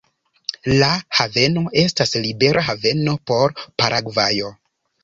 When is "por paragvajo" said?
3.33-4.57